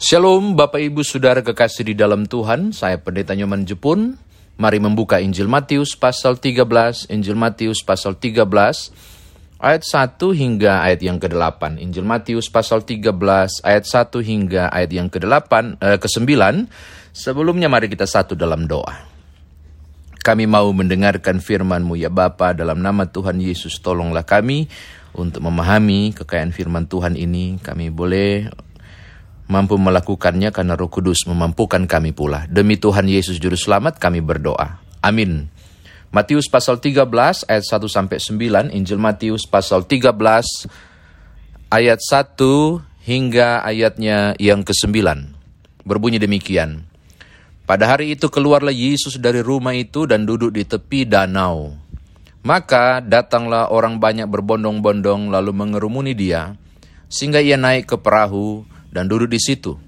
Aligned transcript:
Shalom 0.00 0.56
Bapak 0.56 0.80
Ibu 0.80 1.04
Saudara 1.04 1.44
kekasih 1.44 1.84
di 1.84 1.92
dalam 1.92 2.24
Tuhan, 2.24 2.72
saya 2.72 2.96
Pendeta 2.96 3.36
Nyoman 3.36 3.68
Jepun. 3.68 4.16
Mari 4.56 4.80
membuka 4.80 5.20
Injil 5.20 5.44
Matius 5.44 5.92
pasal 5.92 6.40
13, 6.40 7.12
Injil 7.12 7.36
Matius 7.36 7.84
pasal 7.84 8.16
13, 8.16 8.40
ayat 9.60 9.84
1 9.84 10.32
hingga 10.32 10.80
ayat 10.88 11.04
yang 11.04 11.20
ke-8. 11.20 11.76
Injil 11.84 12.08
Matius 12.08 12.48
pasal 12.48 12.80
13, 12.80 13.60
ayat 13.60 13.84
1 13.84 14.24
hingga 14.24 14.72
ayat 14.72 14.88
yang 14.88 15.12
ke-8, 15.12 15.76
eh, 15.84 16.00
ke-9. 16.00 16.32
Sebelumnya 17.12 17.68
mari 17.68 17.92
kita 17.92 18.08
satu 18.08 18.32
dalam 18.32 18.64
doa. 18.64 19.04
Kami 20.24 20.48
mau 20.48 20.72
mendengarkan 20.72 21.44
firman-Mu 21.44 22.00
ya 22.00 22.08
Bapa 22.08 22.56
dalam 22.56 22.80
nama 22.80 23.04
Tuhan 23.04 23.36
Yesus 23.36 23.76
tolonglah 23.84 24.24
kami 24.24 24.64
untuk 25.12 25.44
memahami 25.44 26.16
kekayaan 26.16 26.56
firman 26.56 26.88
Tuhan 26.88 27.20
ini. 27.20 27.60
Kami 27.60 27.92
boleh 27.92 28.48
mampu 29.50 29.74
melakukannya 29.74 30.54
karena 30.54 30.78
Roh 30.78 30.86
Kudus 30.86 31.26
memampukan 31.26 31.82
kami 31.90 32.14
pula. 32.14 32.46
Demi 32.46 32.78
Tuhan 32.78 33.10
Yesus 33.10 33.42
juru 33.42 33.58
selamat 33.58 33.98
kami 33.98 34.22
berdoa. 34.22 34.78
Amin. 35.02 35.50
Matius 36.14 36.46
pasal 36.46 36.78
13 36.78 37.06
ayat 37.50 37.64
1 37.66 37.86
sampai 37.90 38.18
9, 38.22 38.74
Injil 38.74 38.98
Matius 38.98 39.46
pasal 39.46 39.86
13 39.86 40.10
ayat 41.70 41.98
1 41.98 42.34
hingga 43.06 43.62
ayatnya 43.66 44.38
yang 44.38 44.62
ke-9. 44.62 44.90
Berbunyi 45.82 46.22
demikian. 46.22 46.86
Pada 47.66 47.94
hari 47.94 48.18
itu 48.18 48.26
keluarlah 48.26 48.74
Yesus 48.74 49.22
dari 49.22 49.38
rumah 49.42 49.74
itu 49.78 50.06
dan 50.06 50.26
duduk 50.26 50.50
di 50.50 50.66
tepi 50.66 51.06
danau. 51.06 51.78
Maka 52.42 52.98
datanglah 52.98 53.70
orang 53.70 54.02
banyak 54.02 54.26
berbondong-bondong 54.26 55.30
lalu 55.30 55.52
mengerumuni 55.54 56.16
dia, 56.18 56.58
sehingga 57.06 57.38
ia 57.38 57.54
naik 57.54 57.86
ke 57.86 57.96
perahu 58.00 58.66
dan 58.90 59.06
duduk 59.06 59.30
di 59.30 59.40
situ. 59.40 59.78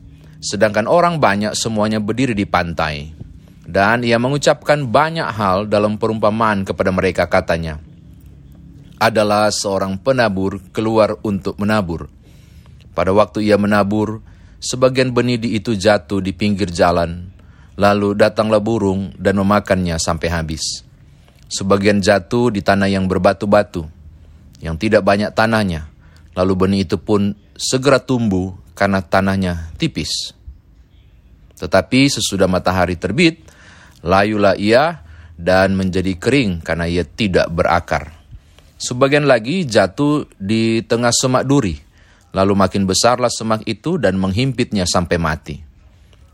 Sedangkan 0.42 0.91
orang 0.91 1.23
banyak 1.23 1.55
semuanya 1.55 2.02
berdiri 2.02 2.34
di 2.34 2.47
pantai. 2.47 3.15
Dan 3.62 4.03
ia 4.03 4.19
mengucapkan 4.19 4.91
banyak 4.91 5.28
hal 5.39 5.70
dalam 5.70 5.94
perumpamaan 5.94 6.67
kepada 6.67 6.91
mereka 6.91 7.31
katanya. 7.31 7.78
Adalah 8.98 9.55
seorang 9.55 10.03
penabur 10.03 10.59
keluar 10.75 11.14
untuk 11.22 11.59
menabur. 11.62 12.11
Pada 12.91 13.14
waktu 13.14 13.47
ia 13.47 13.55
menabur, 13.55 14.19
sebagian 14.59 15.14
benih 15.14 15.39
di 15.39 15.59
itu 15.59 15.78
jatuh 15.78 16.19
di 16.19 16.34
pinggir 16.34 16.75
jalan. 16.75 17.31
Lalu 17.78 18.19
datanglah 18.19 18.61
burung 18.61 19.14
dan 19.16 19.39
memakannya 19.39 19.97
sampai 19.97 20.28
habis. 20.28 20.84
Sebagian 21.48 22.03
jatuh 22.03 22.53
di 22.53 22.61
tanah 22.61 22.91
yang 22.91 23.06
berbatu-batu, 23.06 23.87
yang 24.61 24.77
tidak 24.77 25.06
banyak 25.06 25.31
tanahnya. 25.33 25.89
Lalu 26.34 26.53
benih 26.66 26.81
itu 26.84 26.97
pun 27.00 27.33
segera 27.56 28.00
tumbuh 28.00 28.61
karena 28.73 29.05
tanahnya 29.05 29.73
tipis. 29.77 30.34
Tetapi 31.56 32.01
sesudah 32.11 32.51
matahari 32.51 32.98
terbit, 32.98 33.47
layulah 34.03 34.59
ia 34.59 35.06
dan 35.39 35.78
menjadi 35.78 36.19
kering 36.19 36.61
karena 36.65 36.91
ia 36.91 37.06
tidak 37.06 37.47
berakar. 37.55 38.11
Sebagian 38.83 39.31
lagi 39.31 39.62
jatuh 39.62 40.27
di 40.34 40.83
tengah 40.83 41.15
semak 41.15 41.47
duri, 41.47 41.78
lalu 42.34 42.59
makin 42.59 42.83
besarlah 42.83 43.31
semak 43.31 43.62
itu 43.62 43.95
dan 43.95 44.19
menghimpitnya 44.19 44.83
sampai 44.91 45.19
mati. 45.23 45.56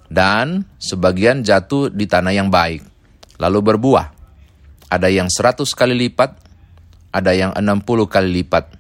Dan 0.09 0.65
sebagian 0.81 1.45
jatuh 1.45 1.93
di 1.93 2.09
tanah 2.09 2.33
yang 2.33 2.49
baik, 2.49 2.81
lalu 3.37 3.59
berbuah. 3.61 4.17
Ada 4.89 5.13
yang 5.13 5.29
seratus 5.29 5.77
kali 5.77 5.93
lipat, 5.93 6.41
ada 7.13 7.37
yang 7.37 7.53
enam 7.53 7.85
puluh 7.85 8.09
kali 8.09 8.33
lipat, 8.41 8.73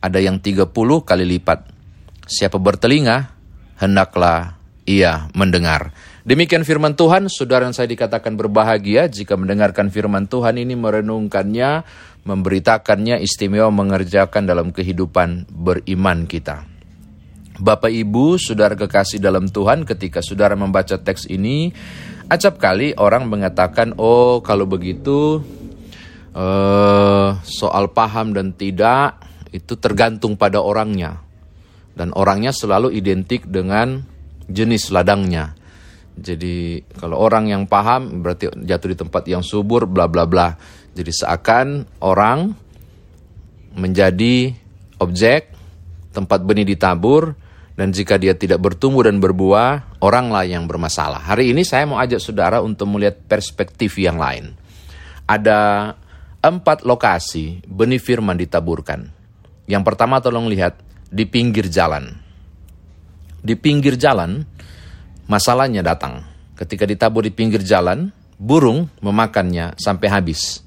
ada 0.00 0.16
yang 0.16 0.40
tiga 0.40 0.64
puluh 0.64 1.04
kali 1.04 1.28
lipat 1.28 1.75
Siapa 2.26 2.58
bertelinga, 2.58 3.30
hendaklah 3.78 4.58
ia 4.82 5.30
mendengar. 5.30 5.94
Demikian 6.26 6.66
firman 6.66 6.98
Tuhan, 6.98 7.30
saudara 7.30 7.70
yang 7.70 7.74
saya 7.76 7.86
dikatakan 7.86 8.34
berbahagia 8.34 9.06
jika 9.06 9.38
mendengarkan 9.38 9.94
firman 9.94 10.26
Tuhan 10.26 10.58
ini 10.58 10.74
merenungkannya, 10.74 11.86
memberitakannya, 12.26 13.22
istimewa 13.22 13.70
mengerjakan 13.70 14.42
dalam 14.42 14.74
kehidupan 14.74 15.46
beriman 15.46 16.26
kita. 16.26 16.66
Bapak 17.62 17.94
Ibu, 17.94 18.42
saudara 18.42 18.74
kekasih 18.74 19.22
dalam 19.22 19.46
Tuhan, 19.46 19.86
ketika 19.86 20.18
saudara 20.18 20.58
membaca 20.58 20.98
teks 20.98 21.30
ini, 21.30 21.70
acap 22.26 22.58
kali 22.58 22.90
orang 22.98 23.30
mengatakan, 23.30 23.94
oh 24.02 24.42
kalau 24.42 24.66
begitu, 24.66 25.46
uh, 26.34 27.38
soal 27.46 27.94
paham 27.94 28.34
dan 28.34 28.50
tidak, 28.50 29.22
itu 29.54 29.78
tergantung 29.78 30.34
pada 30.34 30.58
orangnya 30.58 31.25
dan 31.96 32.12
orangnya 32.12 32.52
selalu 32.52 32.92
identik 32.92 33.48
dengan 33.48 34.04
jenis 34.46 34.92
ladangnya. 34.92 35.56
Jadi 36.16 36.80
kalau 36.96 37.20
orang 37.20 37.50
yang 37.50 37.64
paham 37.68 38.24
berarti 38.24 38.48
jatuh 38.52 38.88
di 38.92 38.96
tempat 38.96 39.22
yang 39.28 39.42
subur 39.44 39.88
bla 39.88 40.08
bla 40.08 40.28
bla. 40.28 40.52
Jadi 40.96 41.12
seakan 41.12 41.84
orang 42.00 42.52
menjadi 43.76 44.52
objek 44.96 45.52
tempat 46.16 46.40
benih 46.40 46.64
ditabur 46.64 47.36
dan 47.76 47.92
jika 47.92 48.16
dia 48.16 48.32
tidak 48.32 48.64
bertumbuh 48.64 49.04
dan 49.04 49.20
berbuah, 49.20 50.00
oranglah 50.00 50.48
yang 50.48 50.64
bermasalah. 50.64 51.20
Hari 51.20 51.52
ini 51.52 51.60
saya 51.60 51.84
mau 51.84 52.00
ajak 52.00 52.24
saudara 52.24 52.64
untuk 52.64 52.88
melihat 52.88 53.20
perspektif 53.28 54.00
yang 54.00 54.16
lain. 54.16 54.56
Ada 55.28 55.92
empat 56.40 56.88
lokasi 56.88 57.60
benih 57.68 58.00
firman 58.00 58.40
ditaburkan. 58.40 59.12
Yang 59.68 59.82
pertama 59.84 60.24
tolong 60.24 60.48
lihat 60.48 60.85
di 61.10 61.24
pinggir 61.26 61.70
jalan. 61.70 62.10
Di 63.42 63.54
pinggir 63.54 63.94
jalan, 63.94 64.42
masalahnya 65.30 65.82
datang. 65.82 66.22
Ketika 66.56 66.88
ditabur 66.88 67.22
di 67.22 67.30
pinggir 67.30 67.62
jalan, 67.62 68.10
burung 68.36 68.90
memakannya 69.00 69.76
sampai 69.78 70.08
habis. 70.10 70.64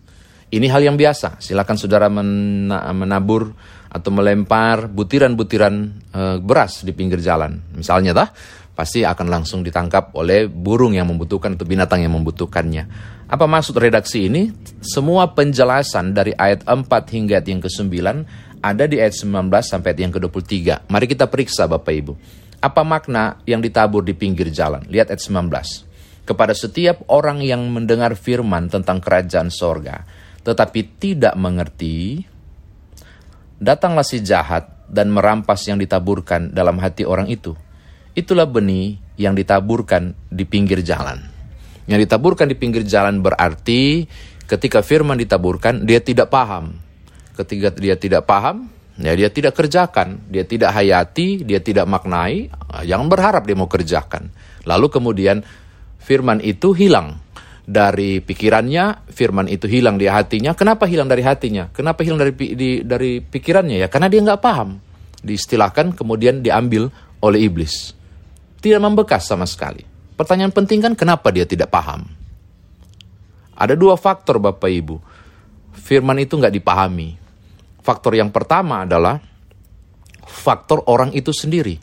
Ini 0.50 0.66
hal 0.72 0.82
yang 0.82 0.98
biasa. 0.98 1.38
Silakan 1.38 1.78
saudara 1.78 2.10
menabur 2.10 3.54
atau 3.90 4.10
melempar 4.14 4.90
butiran-butiran 4.90 5.74
e, 6.10 6.22
beras 6.42 6.82
di 6.82 6.94
pinggir 6.94 7.22
jalan. 7.22 7.58
Misalnya 7.74 8.14
tah, 8.14 8.30
pasti 8.74 9.06
akan 9.06 9.28
langsung 9.30 9.62
ditangkap 9.62 10.14
oleh 10.18 10.50
burung 10.50 10.98
yang 10.98 11.10
membutuhkan 11.10 11.54
atau 11.54 11.66
binatang 11.70 12.02
yang 12.02 12.14
membutuhkannya. 12.18 12.86
Apa 13.30 13.46
maksud 13.46 13.78
redaksi 13.78 14.26
ini? 14.26 14.50
Semua 14.82 15.30
penjelasan 15.38 16.18
dari 16.18 16.34
ayat 16.34 16.66
4 16.66 16.88
hingga 17.14 17.38
ayat 17.38 17.48
yang 17.50 17.62
ke-9 17.62 17.94
ada 18.60 18.86
di 18.86 19.00
ayat 19.00 19.16
19 19.16 19.48
sampai 19.64 19.96
yang 19.96 20.12
ke-23. 20.12 20.88
Mari 20.92 21.06
kita 21.08 21.32
periksa 21.32 21.68
Bapak 21.68 21.94
Ibu. 21.96 22.14
Apa 22.60 22.84
makna 22.84 23.40
yang 23.48 23.64
ditabur 23.64 24.04
di 24.04 24.12
pinggir 24.12 24.52
jalan? 24.52 24.84
Lihat 24.92 25.16
ayat 25.16 25.24
19. 25.24 26.28
Kepada 26.28 26.54
setiap 26.54 27.08
orang 27.10 27.42
yang 27.42 27.64
mendengar 27.72 28.14
firman 28.14 28.68
tentang 28.68 29.00
kerajaan 29.02 29.50
sorga, 29.50 30.04
tetapi 30.44 31.00
tidak 31.00 31.34
mengerti, 31.40 32.22
datanglah 33.58 34.06
si 34.06 34.22
jahat 34.22 34.86
dan 34.92 35.10
merampas 35.10 35.66
yang 35.66 35.80
ditaburkan 35.80 36.52
dalam 36.54 36.78
hati 36.78 37.08
orang 37.08 37.32
itu. 37.32 37.56
Itulah 38.14 38.46
benih 38.46 39.00
yang 39.16 39.34
ditaburkan 39.34 40.14
di 40.28 40.44
pinggir 40.44 40.84
jalan. 40.84 41.24
Yang 41.90 42.06
ditaburkan 42.06 42.46
di 42.46 42.60
pinggir 42.60 42.86
jalan 42.86 43.24
berarti 43.24 44.06
ketika 44.46 44.86
firman 44.86 45.18
ditaburkan, 45.18 45.88
dia 45.88 46.04
tidak 46.04 46.30
paham 46.30 46.89
ketika 47.40 47.72
dia 47.72 47.96
tidak 47.96 48.28
paham, 48.28 48.68
ya 49.00 49.16
dia 49.16 49.32
tidak 49.32 49.56
kerjakan, 49.56 50.20
dia 50.28 50.44
tidak 50.44 50.76
hayati, 50.76 51.48
dia 51.48 51.64
tidak 51.64 51.88
maknai, 51.88 52.52
jangan 52.84 53.08
berharap 53.08 53.48
dia 53.48 53.56
mau 53.56 53.72
kerjakan. 53.72 54.28
Lalu 54.68 54.88
kemudian 54.92 55.40
firman 56.04 56.44
itu 56.44 56.76
hilang 56.76 57.24
dari 57.70 58.20
pikirannya, 58.20 59.08
firman 59.14 59.46
itu 59.46 59.70
hilang 59.70 59.96
di 59.96 60.10
hatinya. 60.10 60.58
Kenapa 60.58 60.90
hilang 60.90 61.06
dari 61.06 61.22
hatinya? 61.22 61.70
Kenapa 61.70 62.02
hilang 62.02 62.18
dari 62.18 62.34
di, 62.36 62.82
dari 62.82 63.22
pikirannya 63.22 63.86
ya? 63.86 63.88
Karena 63.88 64.10
dia 64.10 64.26
nggak 64.26 64.42
paham. 64.42 64.82
Diistilahkan 65.22 65.94
kemudian 65.94 66.42
diambil 66.42 66.90
oleh 67.22 67.46
iblis. 67.46 67.94
Tidak 68.60 68.82
membekas 68.82 69.30
sama 69.30 69.46
sekali. 69.46 69.86
Pertanyaan 70.18 70.52
penting 70.52 70.84
kan 70.84 70.94
kenapa 70.98 71.32
dia 71.32 71.48
tidak 71.48 71.72
paham? 71.72 72.04
Ada 73.56 73.76
dua 73.76 73.96
faktor 73.96 74.40
Bapak 74.40 74.72
Ibu. 74.72 74.96
Firman 75.76 76.20
itu 76.20 76.36
nggak 76.36 76.56
dipahami. 76.60 77.19
Faktor 77.90 78.14
yang 78.14 78.30
pertama 78.30 78.86
adalah 78.86 79.18
faktor 80.22 80.86
orang 80.86 81.10
itu 81.18 81.34
sendiri. 81.34 81.74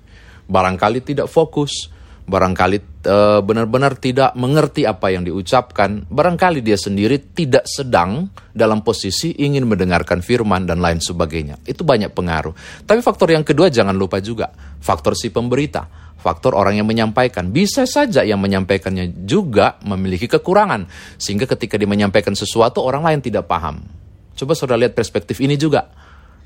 Barangkali 0.47 1.03
tidak 1.03 1.27
fokus, 1.27 1.91
barangkali 2.31 3.03
uh, 3.11 3.43
benar-benar 3.43 3.99
tidak 3.99 4.31
mengerti 4.39 4.87
apa 4.87 5.11
yang 5.11 5.27
diucapkan, 5.27 6.07
barangkali 6.07 6.63
dia 6.63 6.79
sendiri 6.79 7.35
tidak 7.35 7.67
sedang 7.67 8.31
dalam 8.55 8.87
posisi 8.87 9.35
ingin 9.35 9.67
mendengarkan 9.67 10.23
firman 10.23 10.63
dan 10.63 10.79
lain 10.79 11.03
sebagainya. 11.03 11.59
Itu 11.67 11.83
banyak 11.83 12.15
pengaruh. 12.15 12.55
Tapi 12.87 13.03
faktor 13.03 13.35
yang 13.35 13.43
kedua 13.43 13.67
jangan 13.67 13.99
lupa 13.99 14.23
juga, 14.23 14.55
faktor 14.79 15.19
si 15.19 15.35
pemberita, 15.35 15.91
faktor 16.23 16.55
orang 16.55 16.79
yang 16.79 16.87
menyampaikan. 16.87 17.51
Bisa 17.51 17.83
saja 17.83 18.23
yang 18.23 18.39
menyampaikannya 18.39 19.27
juga 19.27 19.75
memiliki 19.83 20.31
kekurangan, 20.31 20.87
sehingga 21.19 21.51
ketika 21.51 21.75
dia 21.75 21.91
menyampaikan 21.91 22.39
sesuatu 22.39 22.79
orang 22.87 23.03
lain 23.03 23.19
tidak 23.27 23.51
paham. 23.51 24.06
Coba 24.37 24.53
saudara 24.53 24.85
lihat 24.85 24.93
perspektif 24.93 25.41
ini 25.41 25.57
juga. 25.57 25.89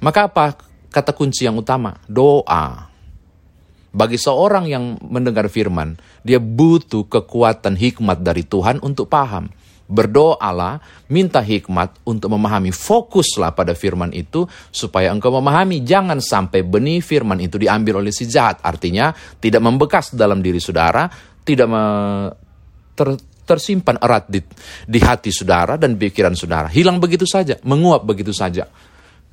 Maka 0.01 0.31
apa 0.31 0.55
kata 0.89 1.13
kunci 1.13 1.45
yang 1.45 1.59
utama? 1.59 1.99
Doa. 2.07 2.89
Bagi 3.91 4.15
seorang 4.15 4.71
yang 4.71 5.03
mendengar 5.03 5.51
firman, 5.51 5.99
dia 6.23 6.39
butuh 6.39 7.11
kekuatan 7.11 7.75
hikmat 7.75 8.23
dari 8.23 8.47
Tuhan 8.47 8.79
untuk 8.87 9.11
paham. 9.11 9.51
Berdoalah, 9.91 10.79
minta 11.11 11.43
hikmat 11.43 11.99
untuk 12.07 12.31
memahami. 12.31 12.71
Fokuslah 12.71 13.51
pada 13.59 13.75
firman 13.75 14.15
itu 14.15 14.47
supaya 14.71 15.11
engkau 15.11 15.35
memahami. 15.35 15.83
Jangan 15.83 16.23
sampai 16.23 16.63
benih 16.63 17.03
firman 17.03 17.43
itu 17.43 17.59
diambil 17.59 17.99
oleh 17.99 18.15
si 18.15 18.31
jahat. 18.31 18.63
Artinya 18.63 19.11
tidak 19.43 19.59
membekas 19.59 20.15
dalam 20.15 20.39
diri 20.39 20.63
saudara, 20.63 21.11
tidak 21.43 21.67
me, 21.67 21.83
ter, 22.95 23.19
tersimpan 23.51 23.99
erat 23.99 24.31
di, 24.31 24.39
di 24.87 25.03
hati 25.03 25.35
saudara 25.35 25.75
dan 25.75 25.99
pikiran 25.99 26.39
saudara. 26.39 26.71
Hilang 26.71 27.03
begitu 27.03 27.27
saja, 27.27 27.59
menguap 27.67 28.07
begitu 28.07 28.31
saja. 28.31 28.71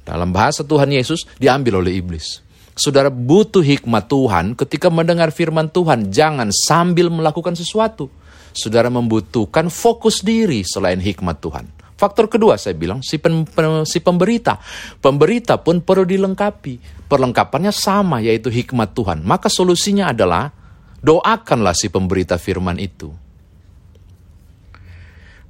Dalam 0.01 0.33
bahasa 0.33 0.65
Tuhan 0.65 0.89
Yesus 0.89 1.29
diambil 1.37 1.85
oleh 1.85 2.01
iblis. 2.01 2.41
Saudara 2.77 3.13
butuh 3.13 3.61
hikmat 3.61 4.05
Tuhan 4.09 4.55
ketika 4.57 4.87
mendengar 4.89 5.29
firman 5.35 5.67
Tuhan. 5.69 6.09
Jangan 6.09 6.49
sambil 6.49 7.13
melakukan 7.13 7.53
sesuatu. 7.53 8.07
Saudara 8.53 8.89
membutuhkan 8.89 9.69
fokus 9.69 10.25
diri 10.25 10.65
selain 10.65 10.97
hikmat 10.97 11.37
Tuhan. 11.37 11.65
Faktor 11.97 12.29
kedua 12.29 12.55
saya 12.61 12.77
bilang 12.77 13.01
si, 13.01 13.17
pen, 13.17 13.43
si 13.83 13.99
pemberita. 13.99 14.61
Pemberita 15.01 15.57
pun 15.57 15.81
perlu 15.81 16.05
dilengkapi. 16.05 17.05
Perlengkapannya 17.09 17.73
sama 17.73 18.21
yaitu 18.21 18.53
hikmat 18.53 18.93
Tuhan. 18.93 19.25
Maka 19.25 19.49
solusinya 19.49 20.13
adalah 20.13 20.53
doakanlah 21.01 21.73
si 21.73 21.89
pemberita 21.89 22.37
firman 22.37 22.77
itu 22.77 23.26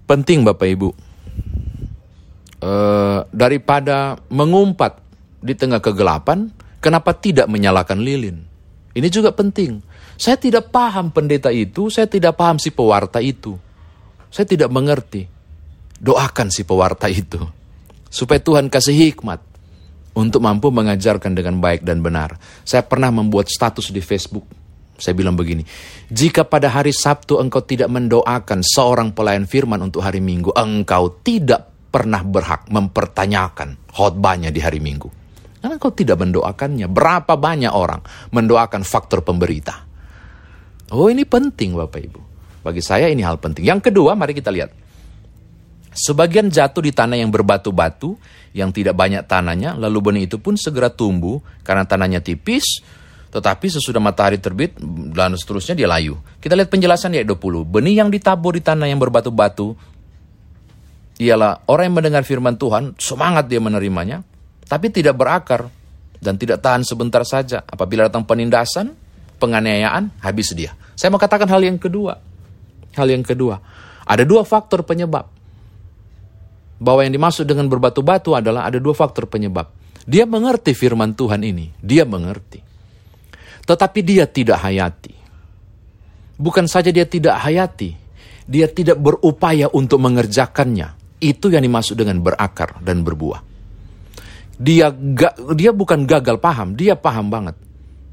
penting 0.08 0.48
Bapak 0.48 0.68
Ibu. 0.72 0.90
Uh, 2.58 3.22
daripada 3.30 4.18
mengumpat 4.34 4.98
di 5.44 5.54
tengah 5.54 5.78
kegelapan, 5.78 6.50
kenapa 6.82 7.14
tidak 7.14 7.46
menyalakan 7.46 8.02
lilin? 8.02 8.42
Ini 8.98 9.08
juga 9.14 9.30
penting. 9.30 9.78
Saya 10.18 10.42
tidak 10.42 10.74
paham 10.74 11.14
pendeta 11.14 11.54
itu, 11.54 11.94
saya 11.94 12.10
tidak 12.10 12.34
paham 12.34 12.58
si 12.58 12.74
pewarta 12.74 13.22
itu. 13.22 13.54
Saya 14.34 14.50
tidak 14.50 14.74
mengerti. 14.74 15.30
Doakan 16.02 16.50
si 16.50 16.66
pewarta 16.66 17.06
itu. 17.06 17.38
Supaya 18.10 18.42
Tuhan 18.42 18.74
kasih 18.74 18.98
hikmat 18.98 19.38
untuk 20.18 20.42
mampu 20.42 20.74
mengajarkan 20.74 21.38
dengan 21.38 21.62
baik 21.62 21.86
dan 21.86 22.02
benar. 22.02 22.42
Saya 22.66 22.82
pernah 22.82 23.14
membuat 23.14 23.54
status 23.54 23.94
di 23.94 24.02
Facebook 24.02 24.50
saya 24.98 25.14
bilang 25.14 25.38
begini, 25.38 25.62
jika 26.10 26.42
pada 26.42 26.74
hari 26.74 26.90
Sabtu 26.90 27.38
engkau 27.38 27.62
tidak 27.62 27.88
mendoakan 27.94 28.66
seorang 28.66 29.14
pelayan 29.14 29.46
firman 29.46 29.78
untuk 29.86 30.02
hari 30.02 30.18
Minggu, 30.18 30.50
engkau 30.58 31.22
tidak 31.22 31.70
pernah 31.94 32.26
berhak 32.26 32.66
mempertanyakan 32.68 33.94
khotbahnya 33.94 34.50
di 34.50 34.58
hari 34.58 34.82
Minggu. 34.82 35.10
Karena 35.62 35.78
engkau 35.78 35.94
tidak 35.94 36.18
mendoakannya. 36.22 36.90
Berapa 36.90 37.38
banyak 37.38 37.74
orang 37.74 38.02
mendoakan 38.34 38.82
faktor 38.82 39.22
pemberita? 39.22 39.86
Oh 40.94 41.10
ini 41.10 41.28
penting 41.28 41.78
Bapak 41.78 42.02
Ibu. 42.02 42.22
Bagi 42.66 42.82
saya 42.82 43.10
ini 43.10 43.22
hal 43.22 43.38
penting. 43.38 43.66
Yang 43.66 43.92
kedua, 43.92 44.18
mari 44.18 44.34
kita 44.34 44.50
lihat. 44.50 44.74
Sebagian 45.98 46.54
jatuh 46.54 46.86
di 46.86 46.94
tanah 46.94 47.18
yang 47.18 47.34
berbatu-batu, 47.34 48.22
yang 48.54 48.70
tidak 48.70 48.94
banyak 48.94 49.26
tanahnya, 49.26 49.74
lalu 49.74 49.98
benih 49.98 50.24
itu 50.30 50.38
pun 50.38 50.54
segera 50.54 50.94
tumbuh 50.94 51.42
karena 51.66 51.90
tanahnya 51.90 52.22
tipis, 52.22 52.86
tetapi 53.28 53.68
sesudah 53.68 54.00
matahari 54.00 54.40
terbit 54.40 54.80
dan 55.14 55.36
seterusnya 55.36 55.76
dia 55.76 55.88
layu. 55.90 56.16
Kita 56.40 56.56
lihat 56.56 56.72
penjelasan 56.72 57.14
ayat 57.14 57.28
20. 57.28 57.68
Benih 57.68 58.00
yang 58.00 58.10
ditabur 58.10 58.56
di 58.56 58.64
tanah 58.64 58.88
yang 58.88 59.00
berbatu-batu 59.00 59.76
ialah 61.18 61.66
orang 61.68 61.92
yang 61.92 61.96
mendengar 61.98 62.24
firman 62.24 62.56
Tuhan, 62.56 62.94
semangat 63.02 63.50
dia 63.50 63.58
menerimanya, 63.58 64.22
tapi 64.70 64.94
tidak 64.94 65.18
berakar 65.18 65.68
dan 66.22 66.38
tidak 66.38 66.62
tahan 66.62 66.86
sebentar 66.86 67.26
saja. 67.26 67.66
Apabila 67.66 68.06
datang 68.06 68.24
penindasan, 68.24 68.94
penganiayaan, 69.42 70.22
habis 70.22 70.54
dia. 70.54 70.78
Saya 70.94 71.14
mau 71.14 71.22
katakan 71.22 71.50
hal 71.50 71.62
yang 71.62 71.82
kedua. 71.82 72.18
Hal 72.98 73.08
yang 73.10 73.26
kedua. 73.26 73.62
Ada 74.06 74.26
dua 74.26 74.46
faktor 74.46 74.86
penyebab. 74.86 75.30
Bahwa 76.78 77.02
yang 77.02 77.14
dimaksud 77.14 77.50
dengan 77.50 77.66
berbatu-batu 77.66 78.38
adalah 78.38 78.70
ada 78.70 78.78
dua 78.78 78.94
faktor 78.94 79.26
penyebab. 79.26 79.74
Dia 80.06 80.30
mengerti 80.30 80.78
firman 80.78 81.18
Tuhan 81.18 81.42
ini. 81.42 81.74
Dia 81.82 82.06
mengerti. 82.06 82.67
Tetapi 83.68 84.00
dia 84.00 84.24
tidak 84.24 84.64
hayati. 84.64 85.14
Bukan 86.40 86.70
saja 86.70 86.88
dia 86.94 87.04
tidak 87.04 87.36
hayati, 87.44 87.92
dia 88.48 88.72
tidak 88.72 88.96
berupaya 89.02 89.68
untuk 89.74 90.00
mengerjakannya. 90.00 90.96
Itu 91.20 91.50
yang 91.52 91.66
dimaksud 91.66 91.98
dengan 91.98 92.22
berakar 92.24 92.80
dan 92.80 93.02
berbuah. 93.04 93.42
Dia 94.58 94.94
dia 95.54 95.72
bukan 95.76 96.06
gagal 96.08 96.38
paham, 96.40 96.78
dia 96.78 96.96
paham 96.96 97.28
banget. 97.28 97.58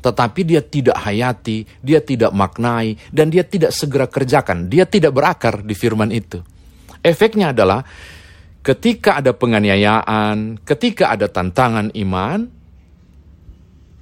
Tetapi 0.05 0.41
dia 0.45 0.61
tidak 0.61 1.01
hayati, 1.01 1.65
dia 1.81 2.01
tidak 2.05 2.33
maknai, 2.33 2.97
dan 3.09 3.33
dia 3.33 3.45
tidak 3.45 3.73
segera 3.73 4.05
kerjakan. 4.05 4.69
Dia 4.69 4.85
tidak 4.85 5.17
berakar 5.17 5.65
di 5.65 5.73
firman 5.73 6.12
itu. 6.12 6.45
Efeknya 7.01 7.56
adalah 7.56 7.85
ketika 8.65 9.21
ada 9.21 9.33
penganiayaan, 9.33 10.65
ketika 10.65 11.12
ada 11.12 11.29
tantangan 11.29 11.93
iman, 11.93 12.64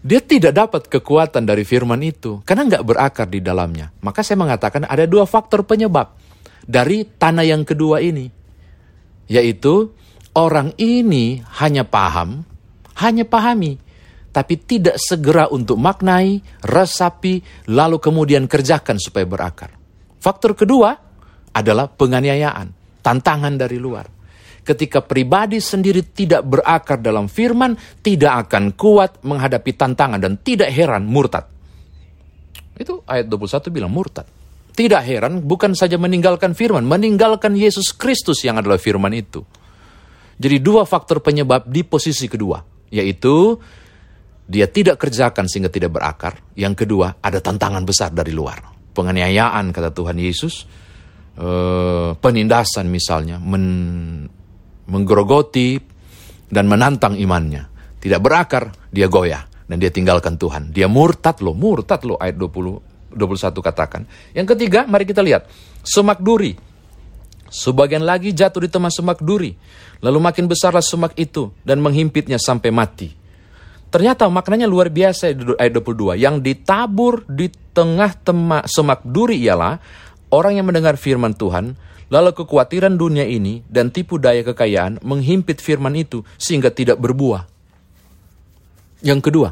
dia 0.03 0.19
tidak 0.19 0.53
dapat 0.59 0.83
kekuatan 0.91 1.47
dari 1.47 1.63
firman 1.63 2.03
itu 2.03 2.43
karena 2.43 2.67
nggak 2.67 2.85
berakar 2.85 3.27
di 3.31 3.39
dalamnya. 3.39 3.95
Maka 4.03 4.27
saya 4.27 4.35
mengatakan 4.35 4.83
ada 4.83 5.07
dua 5.07 5.31
faktor 5.31 5.63
penyebab 5.63 6.19
dari 6.67 7.07
tanah 7.07 7.47
yang 7.47 7.63
kedua 7.63 8.03
ini, 8.03 8.27
yaitu 9.31 9.95
orang 10.35 10.75
ini 10.75 11.39
hanya 11.63 11.87
paham, 11.87 12.43
hanya 12.99 13.23
pahami, 13.23 13.79
tapi 14.35 14.59
tidak 14.59 14.99
segera 14.99 15.47
untuk 15.55 15.79
maknai, 15.79 16.43
resapi, 16.67 17.67
lalu 17.71 18.03
kemudian 18.03 18.51
kerjakan 18.51 18.99
supaya 18.99 19.23
berakar. 19.23 19.71
Faktor 20.19 20.59
kedua 20.59 20.99
adalah 21.55 21.87
penganiayaan, 21.87 22.99
tantangan 23.07 23.55
dari 23.55 23.79
luar 23.79 24.22
ketika 24.63 25.03
pribadi 25.03 25.59
sendiri 25.59 26.07
tidak 26.15 26.47
berakar 26.47 27.03
dalam 27.03 27.27
firman, 27.27 27.75
tidak 28.03 28.49
akan 28.49 28.75
kuat 28.79 29.23
menghadapi 29.27 29.75
tantangan 29.75 30.23
dan 30.23 30.39
tidak 30.39 30.71
heran 30.71 31.07
murtad. 31.07 31.47
Itu 32.79 33.03
ayat 33.07 33.29
21 33.29 33.69
bilang 33.75 33.93
murtad. 33.93 34.27
Tidak 34.73 35.03
heran 35.05 35.45
bukan 35.45 35.77
saja 35.77 36.01
meninggalkan 36.01 36.57
firman, 36.57 36.89
meninggalkan 36.89 37.53
Yesus 37.53 37.93
Kristus 37.93 38.41
yang 38.41 38.57
adalah 38.57 38.81
firman 38.81 39.13
itu. 39.13 39.45
Jadi 40.41 40.57
dua 40.65 40.89
faktor 40.89 41.21
penyebab 41.21 41.69
di 41.69 41.85
posisi 41.85 42.25
kedua, 42.25 42.57
yaitu 42.89 43.61
dia 44.49 44.67
tidak 44.67 44.97
kerjakan 44.97 45.45
sehingga 45.47 45.69
tidak 45.69 45.93
berakar. 45.93 46.41
Yang 46.57 46.85
kedua, 46.87 47.21
ada 47.21 47.39
tantangan 47.39 47.85
besar 47.85 48.11
dari 48.17 48.33
luar. 48.33 48.65
Penganiayaan 48.97 49.71
kata 49.71 49.93
Tuhan 49.93 50.17
Yesus, 50.17 50.65
eh, 51.37 52.11
penindasan 52.17 52.89
misalnya, 52.89 53.37
menggerogoti, 54.87 55.93
dan 56.53 56.69
menantang 56.69 57.17
imannya. 57.17 57.73
Tidak 57.97 58.21
berakar, 58.21 58.93
dia 58.93 59.09
goyah. 59.09 59.49
Dan 59.65 59.81
dia 59.81 59.89
tinggalkan 59.89 60.37
Tuhan. 60.37 60.69
Dia 60.69 60.85
murtad 60.85 61.41
loh, 61.41 61.57
murtad 61.57 62.05
loh 62.05 62.21
ayat 62.21 62.37
20, 62.37 63.17
21 63.17 63.57
katakan. 63.65 64.05
Yang 64.37 64.53
ketiga, 64.53 64.85
mari 64.85 65.09
kita 65.09 65.25
lihat. 65.25 65.49
Semak 65.81 66.21
duri. 66.21 66.53
Sebagian 67.49 68.05
lagi 68.05 68.37
jatuh 68.37 68.65
di 68.65 68.69
tengah 68.69 68.93
semak 68.93 69.25
duri. 69.25 69.57
Lalu 70.05 70.19
makin 70.21 70.45
besarlah 70.45 70.85
semak 70.85 71.17
itu 71.17 71.53
dan 71.65 71.81
menghimpitnya 71.81 72.37
sampai 72.37 72.69
mati. 72.69 73.09
Ternyata 73.93 74.25
maknanya 74.29 74.65
luar 74.65 74.89
biasa 74.89 75.33
ayat 75.61 75.73
22. 75.73 76.17
Yang 76.17 76.37
ditabur 76.41 77.29
di 77.29 77.53
tengah 77.77 78.13
temak, 78.25 78.65
semak 78.69 79.05
duri 79.05 79.41
ialah 79.45 79.77
orang 80.33 80.57
yang 80.57 80.69
mendengar 80.69 80.97
firman 80.97 81.37
Tuhan 81.37 81.77
Lalu 82.13 82.37
kekhawatiran 82.37 82.93
dunia 83.01 83.25
ini 83.25 83.65
dan 83.65 83.89
tipu 83.89 84.21
daya 84.21 84.45
kekayaan 84.45 85.01
menghimpit 85.01 85.65
firman 85.65 85.97
itu 85.97 86.21
sehingga 86.37 86.69
tidak 86.69 87.01
berbuah. 87.01 87.49
Yang 89.01 89.21
kedua, 89.33 89.49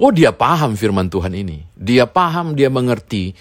oh 0.00 0.08
dia 0.08 0.32
paham 0.32 0.80
firman 0.80 1.12
Tuhan 1.12 1.36
ini. 1.36 1.60
Dia 1.76 2.08
paham, 2.08 2.56
dia 2.56 2.72
mengerti. 2.72 3.36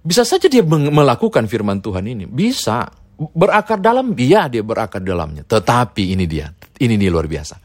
Bisa 0.00 0.22
saja 0.22 0.46
dia 0.46 0.62
melakukan 0.62 1.50
firman 1.50 1.82
Tuhan 1.82 2.06
ini. 2.06 2.24
Bisa. 2.30 2.86
Berakar 3.20 3.82
dalam, 3.82 4.14
iya 4.14 4.46
dia 4.46 4.64
berakar 4.64 5.02
dalamnya. 5.02 5.44
Tetapi 5.44 6.14
ini 6.14 6.24
dia, 6.24 6.48
ini 6.80 6.96
dia 6.96 7.10
luar 7.12 7.26
biasa. 7.26 7.58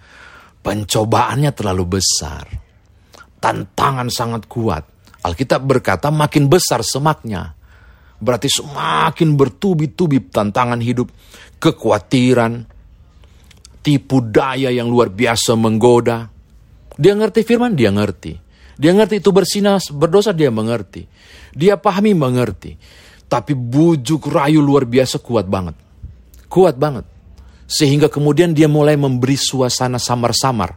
Pencobaannya 0.65 1.53
terlalu 1.53 2.01
besar. 2.01 2.43
Tantangan 3.39 4.09
sangat 4.09 4.49
kuat. 4.49 4.83
Alkitab 5.23 5.61
berkata 5.63 6.11
makin 6.11 6.51
besar 6.51 6.83
semaknya 6.83 7.55
Berarti 8.15 8.47
semakin 8.47 9.35
bertubi-tubi 9.35 10.31
tantangan 10.31 10.79
hidup, 10.79 11.11
kekhawatiran, 11.59 12.63
tipu 13.83 14.23
daya 14.23 14.71
yang 14.71 14.87
luar 14.87 15.11
biasa 15.11 15.53
menggoda. 15.53 16.31
Dia 16.95 17.13
ngerti 17.13 17.43
firman, 17.43 17.75
dia 17.75 17.91
ngerti. 17.91 18.33
Dia 18.75 18.91
ngerti 18.95 19.19
itu 19.19 19.29
bersinar, 19.31 19.79
berdosa, 19.91 20.31
dia 20.31 20.51
mengerti. 20.51 21.07
Dia 21.55 21.79
pahami, 21.79 22.15
mengerti. 22.15 22.75
Tapi 23.27 23.55
bujuk 23.55 24.27
rayu 24.31 24.59
luar 24.59 24.87
biasa 24.87 25.19
kuat 25.19 25.47
banget. 25.47 25.75
Kuat 26.47 26.75
banget. 26.79 27.07
Sehingga 27.65 28.07
kemudian 28.07 28.53
dia 28.53 28.69
mulai 28.69 28.95
memberi 28.95 29.35
suasana 29.35 29.99
samar-samar. 29.99 30.75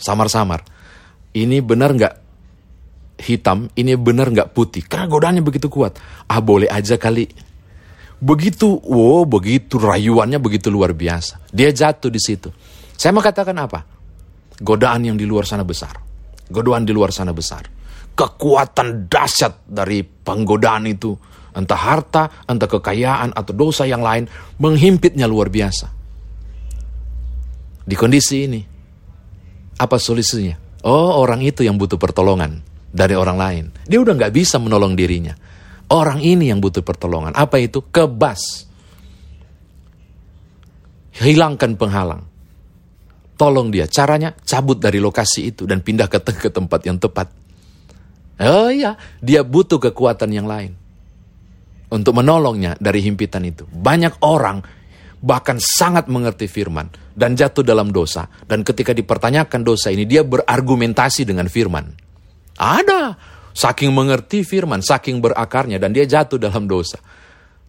Samar-samar. 0.00 0.82
ini 1.30 1.62
benar 1.62 1.94
nggak 1.94 2.14
hitam, 3.20 3.68
ini 3.76 3.94
benar 3.94 4.32
nggak 4.32 4.56
putih. 4.56 4.84
Karena 4.84 5.06
godaannya 5.06 5.44
begitu 5.44 5.68
kuat. 5.68 6.00
Ah 6.26 6.40
boleh 6.40 6.66
aja 6.66 6.96
kali. 6.96 7.28
Begitu, 8.20 8.80
wow 8.84 9.24
begitu 9.24 9.80
rayuannya 9.80 10.36
begitu 10.40 10.68
luar 10.68 10.92
biasa. 10.92 11.40
Dia 11.52 11.72
jatuh 11.72 12.12
di 12.12 12.20
situ. 12.20 12.52
Saya 12.96 13.16
mau 13.16 13.24
katakan 13.24 13.56
apa? 13.56 13.80
Godaan 14.60 15.08
yang 15.08 15.16
di 15.16 15.24
luar 15.24 15.48
sana 15.48 15.64
besar. 15.64 15.96
Godaan 16.52 16.84
di 16.84 16.92
luar 16.92 17.16
sana 17.16 17.32
besar. 17.32 17.64
Kekuatan 18.12 19.08
dahsyat 19.08 19.64
dari 19.64 20.04
penggodaan 20.04 20.84
itu. 20.84 21.16
Entah 21.50 21.80
harta, 21.80 22.44
entah 22.44 22.68
kekayaan, 22.68 23.32
atau 23.32 23.56
dosa 23.56 23.88
yang 23.88 24.04
lain. 24.04 24.28
Menghimpitnya 24.60 25.24
luar 25.24 25.48
biasa. 25.48 25.88
Di 27.88 27.96
kondisi 27.96 28.36
ini. 28.44 28.60
Apa 29.80 29.96
solusinya? 29.96 30.84
Oh 30.84 31.16
orang 31.24 31.40
itu 31.40 31.64
yang 31.64 31.80
butuh 31.80 31.96
pertolongan 31.96 32.69
dari 32.90 33.14
orang 33.14 33.38
lain. 33.38 33.64
Dia 33.86 34.02
udah 34.02 34.14
nggak 34.18 34.34
bisa 34.34 34.58
menolong 34.58 34.98
dirinya. 34.98 35.34
Orang 35.90 36.22
ini 36.22 36.50
yang 36.50 36.62
butuh 36.62 36.82
pertolongan. 36.86 37.34
Apa 37.34 37.58
itu? 37.58 37.82
Kebas. 37.90 38.66
Hilangkan 41.18 41.74
penghalang 41.74 42.30
tolong 43.40 43.72
dia. 43.72 43.88
Caranya 43.88 44.36
cabut 44.44 44.76
dari 44.76 45.00
lokasi 45.00 45.48
itu 45.48 45.64
dan 45.64 45.80
pindah 45.80 46.12
ke, 46.12 46.20
ke 46.20 46.52
tempat 46.52 46.84
yang 46.84 47.00
tepat. 47.00 47.32
Oh 48.44 48.68
iya, 48.68 49.00
dia 49.24 49.40
butuh 49.40 49.80
kekuatan 49.80 50.28
yang 50.28 50.44
lain. 50.44 50.76
Untuk 51.88 52.12
menolongnya 52.12 52.76
dari 52.76 53.00
himpitan 53.00 53.48
itu. 53.48 53.64
Banyak 53.64 54.20
orang 54.20 54.60
bahkan 55.20 55.56
sangat 55.60 56.08
mengerti 56.08 56.48
firman 56.48 56.92
dan 57.16 57.32
jatuh 57.32 57.64
dalam 57.64 57.88
dosa. 57.88 58.28
Dan 58.44 58.60
ketika 58.60 58.92
dipertanyakan 58.92 59.60
dosa 59.64 59.88
ini, 59.88 60.04
dia 60.04 60.20
berargumentasi 60.22 61.24
dengan 61.24 61.48
firman. 61.48 62.09
Ada, 62.60 63.16
saking 63.56 63.88
mengerti 63.88 64.44
firman, 64.44 64.84
saking 64.84 65.24
berakarnya, 65.24 65.80
dan 65.80 65.96
dia 65.96 66.04
jatuh 66.04 66.36
dalam 66.36 66.68
dosa. 66.68 67.00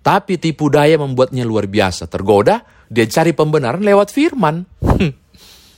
Tapi 0.01 0.36
tipu 0.36 0.67
daya 0.67 1.00
membuatnya 1.00 1.48
luar 1.48 1.71
biasa. 1.71 2.12
Tergoda, 2.12 2.60
dia 2.91 3.07
cari 3.07 3.31
pembenaran 3.31 3.79
lewat 3.79 4.12
firman. 4.12 4.67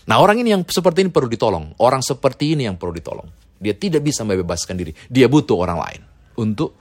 Nah 0.03 0.19
orang 0.19 0.35
ini 0.43 0.51
yang 0.51 0.67
seperti 0.67 1.07
ini 1.07 1.15
perlu 1.15 1.31
ditolong. 1.31 1.79
Orang 1.79 2.03
seperti 2.03 2.57
ini 2.57 2.67
yang 2.67 2.75
perlu 2.75 2.91
ditolong. 2.91 3.55
Dia 3.55 3.71
tidak 3.71 4.03
bisa 4.03 4.27
membebaskan 4.27 4.75
diri. 4.75 4.91
Dia 5.07 5.31
butuh 5.31 5.55
orang 5.55 5.79
lain. 5.79 6.01
Untuk 6.43 6.75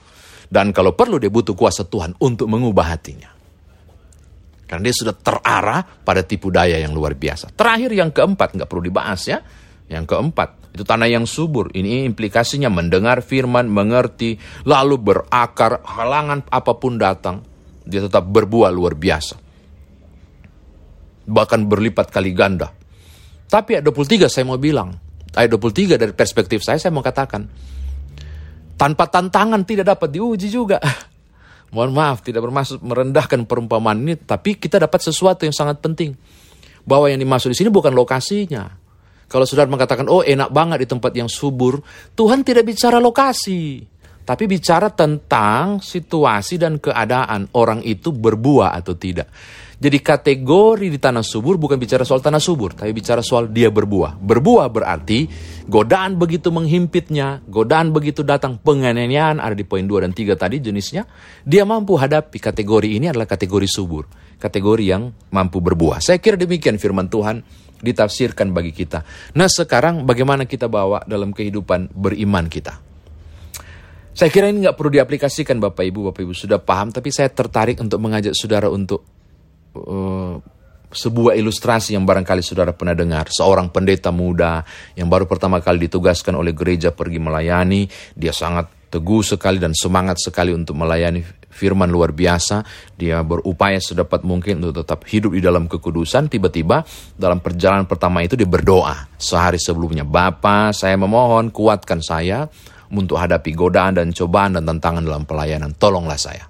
dan 0.51 0.75
kalau 0.75 0.91
perlu 0.91 1.17
dia 1.17 1.31
butuh 1.31 1.55
kuasa 1.55 1.87
Tuhan 1.87 2.19
untuk 2.19 2.51
mengubah 2.51 2.91
hatinya. 2.91 3.31
Karena 4.67 4.83
dia 4.89 4.95
sudah 4.95 5.15
terarah 5.15 5.81
pada 5.81 6.25
tipu 6.27 6.51
daya 6.51 6.75
yang 6.81 6.91
luar 6.91 7.15
biasa. 7.15 7.55
Terakhir 7.55 7.95
yang 7.95 8.11
keempat, 8.11 8.59
nggak 8.59 8.67
perlu 8.67 8.83
dibahas 8.83 9.21
ya. 9.23 9.39
Yang 9.87 10.05
keempat, 10.11 10.49
itu 10.73 10.81
tanah 10.81 11.05
yang 11.05 11.29
subur. 11.29 11.69
Ini 11.69 12.09
implikasinya 12.09 12.67
mendengar 12.67 13.21
firman, 13.21 13.69
mengerti, 13.69 14.35
lalu 14.65 14.97
berakar, 14.97 15.85
halangan 15.85 16.49
apa 16.49 16.73
pun 16.75 16.97
datang. 16.97 17.45
Dia 17.85 18.03
tetap 18.03 18.25
berbuah 18.25 18.73
luar 18.73 18.97
biasa. 18.97 19.37
Bahkan 21.23 21.59
berlipat 21.69 22.09
kali 22.09 22.33
ganda 22.33 22.83
tapi 23.53 23.77
ayat 23.77 23.85
23 23.85 24.33
saya 24.33 24.49
mau 24.49 24.57
bilang, 24.57 24.97
ayat 25.37 25.53
23 25.53 26.01
dari 26.01 26.09
perspektif 26.17 26.65
saya, 26.65 26.81
saya 26.81 26.89
mau 26.89 27.05
katakan, 27.05 27.45
tanpa 28.73 29.05
tantangan 29.05 29.61
tidak 29.61 29.93
dapat 29.93 30.09
diuji 30.09 30.49
juga. 30.49 30.81
Mohon 31.73 31.93
maaf, 31.93 32.25
tidak 32.25 32.41
bermaksud 32.41 32.81
merendahkan 32.81 33.45
perumpamaan 33.45 34.01
ini, 34.01 34.17
tapi 34.17 34.57
kita 34.57 34.81
dapat 34.81 35.05
sesuatu 35.05 35.45
yang 35.45 35.53
sangat 35.53 35.77
penting. 35.85 36.17
Bahwa 36.81 37.13
yang 37.13 37.21
dimaksud 37.21 37.53
di 37.53 37.57
sini 37.61 37.69
bukan 37.69 37.93
lokasinya. 37.93 38.73
Kalau 39.33 39.49
saudara 39.49 39.65
mengatakan, 39.65 40.05
oh 40.13 40.21
enak 40.21 40.53
banget 40.53 40.85
di 40.85 40.87
tempat 40.93 41.09
yang 41.17 41.25
subur, 41.25 41.81
Tuhan 42.13 42.45
tidak 42.45 42.69
bicara 42.69 43.01
lokasi. 43.01 43.81
Tapi 44.23 44.45
bicara 44.45 44.93
tentang 44.93 45.81
situasi 45.81 46.61
dan 46.61 46.77
keadaan 46.77 47.49
orang 47.57 47.81
itu 47.81 48.13
berbuah 48.13 48.77
atau 48.77 48.93
tidak. 48.93 49.27
Jadi 49.83 49.99
kategori 49.99 50.87
di 50.87 50.95
tanah 50.95 51.19
subur 51.19 51.59
bukan 51.59 51.75
bicara 51.75 52.07
soal 52.07 52.23
tanah 52.23 52.39
subur, 52.39 52.71
tapi 52.71 52.95
bicara 52.95 53.19
soal 53.19 53.51
dia 53.51 53.67
berbuah. 53.67 54.15
Berbuah 54.15 54.71
berarti 54.71 55.27
godaan 55.67 56.15
begitu 56.15 56.55
menghimpitnya, 56.55 57.43
godaan 57.51 57.91
begitu 57.91 58.23
datang 58.23 58.55
penganiayaan 58.63 59.43
ada 59.43 59.51
di 59.51 59.67
poin 59.67 59.83
2 59.83 60.07
dan 60.07 60.15
3 60.15 60.39
tadi 60.39 60.63
jenisnya, 60.63 61.03
dia 61.43 61.67
mampu 61.67 61.99
hadapi 61.99 62.39
kategori 62.39 62.95
ini 62.95 63.11
adalah 63.11 63.27
kategori 63.27 63.67
subur, 63.67 64.07
kategori 64.39 64.85
yang 64.87 65.11
mampu 65.35 65.59
berbuah. 65.59 65.99
Saya 65.99 66.15
kira 66.23 66.39
demikian 66.39 66.79
firman 66.79 67.11
Tuhan 67.11 67.43
ditafsirkan 67.83 68.55
bagi 68.55 68.71
kita. 68.71 69.03
Nah 69.35 69.51
sekarang 69.51 70.07
bagaimana 70.07 70.47
kita 70.47 70.71
bawa 70.71 71.03
dalam 71.03 71.35
kehidupan 71.35 71.91
beriman 71.91 72.47
kita? 72.47 72.79
Saya 74.13 74.29
kira 74.29 74.47
ini 74.47 74.63
nggak 74.63 74.77
perlu 74.77 74.93
diaplikasikan 74.93 75.57
Bapak 75.57 75.83
Ibu, 75.89 76.13
Bapak 76.13 76.21
Ibu 76.21 76.33
sudah 76.37 76.61
paham, 76.61 76.93
tapi 76.93 77.09
saya 77.09 77.33
tertarik 77.33 77.81
untuk 77.81 77.97
mengajak 77.97 78.37
saudara 78.37 78.69
untuk 78.69 79.01
uh, 79.73 80.37
sebuah 80.93 81.33
ilustrasi 81.33 81.97
yang 81.97 82.05
barangkali 82.05 82.45
saudara 82.45 82.71
pernah 82.77 82.93
dengar. 82.93 83.27
Seorang 83.33 83.73
pendeta 83.73 84.13
muda 84.13 84.61
yang 84.93 85.09
baru 85.09 85.25
pertama 85.25 85.57
kali 85.59 85.89
ditugaskan 85.89 86.37
oleh 86.37 86.53
gereja 86.53 86.93
pergi 86.93 87.17
melayani. 87.17 87.89
Dia 88.13 88.31
sangat 88.31 88.93
teguh 88.93 89.25
sekali 89.25 89.57
dan 89.57 89.73
semangat 89.73 90.21
sekali 90.21 90.53
untuk 90.53 90.77
melayani 90.77 91.25
firman 91.53 91.87
luar 91.87 92.11
biasa. 92.11 92.65
Dia 92.97 93.21
berupaya 93.21 93.77
sedapat 93.77 94.25
mungkin 94.25 94.59
untuk 94.65 94.81
tetap 94.81 95.05
hidup 95.05 95.37
di 95.37 95.41
dalam 95.45 95.69
kekudusan. 95.69 96.27
Tiba-tiba 96.27 96.81
dalam 97.13 97.39
perjalanan 97.39 97.85
pertama 97.85 98.25
itu 98.25 98.33
dia 98.33 98.49
berdoa 98.49 99.13
sehari 99.15 99.61
sebelumnya. 99.61 100.01
Bapa, 100.01 100.73
saya 100.73 100.97
memohon 100.97 101.53
kuatkan 101.53 102.01
saya 102.01 102.49
untuk 102.89 103.21
hadapi 103.21 103.53
godaan 103.53 104.01
dan 104.01 104.09
cobaan 104.09 104.57
dan 104.57 104.65
tantangan 104.65 105.05
dalam 105.05 105.23
pelayanan. 105.23 105.77
Tolonglah 105.77 106.17
saya 106.17 106.49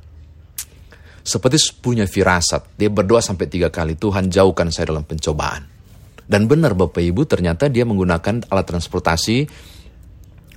seperti 1.24 1.80
punya 1.80 2.04
firasat. 2.04 2.76
Dia 2.76 2.92
berdoa 2.92 3.24
sampai 3.24 3.48
tiga 3.48 3.72
kali, 3.72 3.96
Tuhan 3.96 4.28
jauhkan 4.28 4.68
saya 4.70 4.92
dalam 4.92 5.08
pencobaan. 5.08 5.64
Dan 6.24 6.48
benar 6.48 6.76
Bapak 6.76 7.00
Ibu, 7.04 7.28
ternyata 7.28 7.68
dia 7.72 7.88
menggunakan 7.88 8.48
alat 8.48 8.66
transportasi 8.68 9.48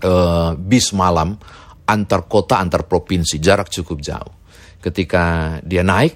uh, 0.03 0.55
bis 0.59 0.91
malam 0.95 1.39
antar 1.87 2.27
kota, 2.27 2.59
antar 2.59 2.87
provinsi, 2.87 3.39
jarak 3.39 3.71
cukup 3.71 3.99
jauh. 4.03 4.35
Ketika 4.87 5.59
dia 5.67 5.83
naik, 5.83 6.15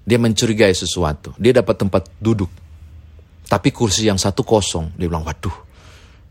dia 0.00 0.16
mencurigai 0.16 0.72
sesuatu. 0.72 1.36
Dia 1.36 1.52
dapat 1.52 1.76
tempat 1.76 2.08
duduk. 2.16 2.48
Tapi 3.44 3.68
kursi 3.68 4.08
yang 4.08 4.16
satu 4.16 4.40
kosong. 4.40 4.96
Dia 4.96 5.04
bilang, 5.04 5.28
waduh, 5.28 5.52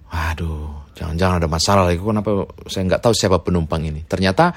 waduh, 0.09 0.89
jangan-jangan 0.97 1.45
ada 1.45 1.49
masalah 1.51 1.83
lagi. 1.85 2.01
Kenapa 2.01 2.49
saya 2.65 2.89
nggak 2.89 3.01
tahu 3.05 3.13
siapa 3.13 3.37
penumpang 3.45 3.85
ini. 3.85 4.01
Ternyata 4.01 4.49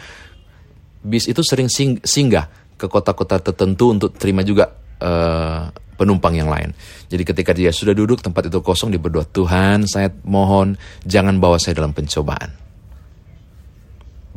bis 1.04 1.28
itu 1.28 1.44
sering 1.44 1.68
sing 1.68 2.00
singgah 2.00 2.48
ke 2.80 2.88
kota-kota 2.88 3.42
tertentu 3.42 3.92
untuk 3.92 4.16
terima 4.16 4.40
juga 4.40 4.70
uh, 5.04 5.68
penumpang 5.98 6.32
yang 6.38 6.48
lain. 6.48 6.70
Jadi 7.10 7.22
ketika 7.26 7.50
dia 7.50 7.74
sudah 7.74 7.92
duduk 7.92 8.22
tempat 8.22 8.46
itu 8.46 8.62
kosong 8.62 8.94
dia 8.94 9.02
berdoa, 9.02 9.26
Tuhan 9.26 9.84
saya 9.90 10.08
mohon 10.24 10.78
jangan 11.02 11.42
bawa 11.42 11.58
saya 11.58 11.82
dalam 11.82 11.90
pencobaan. 11.90 12.67